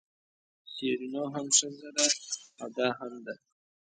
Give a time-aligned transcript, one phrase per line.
[0.71, 2.07] شیرینو هم ښځه ده
[2.61, 3.33] او دا هم ده.